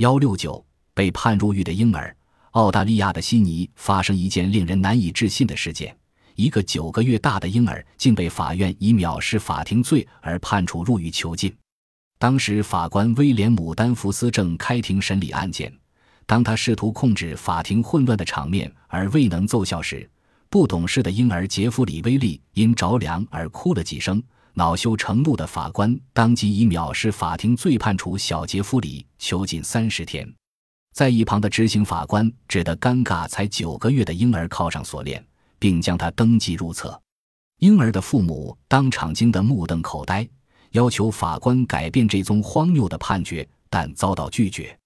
[0.00, 2.16] 幺六九被判入狱的婴儿。
[2.52, 5.94] 澳大利亚的悉尼发生一件令人难以置信的事件：
[6.36, 11.54] 一个九个月大的婴儿竟被法院以藐视法庭罪而判处入狱囚禁。
[12.18, 15.70] 当时，法官威廉姆·丹福斯正开庭审理案件。
[16.24, 20.08] 当他试图控制法庭混乱的场面而未能奏效时，
[20.48, 24.22] 不懂事的婴儿杰弗里·威利因着凉而哭了几声。
[24.54, 30.28] 恼羞成怒的法官当即以藐视法庭罪判处小杰弗里囚禁三十天。
[30.92, 35.24] 在一旁的执行法官只得尴尬才九个月的婴儿铐上锁链，
[35.58, 37.00] 并将他登记入册。
[37.58, 40.28] 婴儿的父母当场惊得目瞪口呆，
[40.72, 44.76] 要求法官改变这宗荒谬的判决，但遭到拒绝。